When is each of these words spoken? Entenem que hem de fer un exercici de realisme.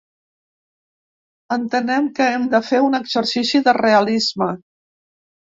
Entenem 1.55 2.07
que 2.21 2.31
hem 2.37 2.47
de 2.55 2.63
fer 2.71 2.81
un 2.87 3.01
exercici 3.01 3.63
de 3.69 3.77
realisme. 3.81 4.51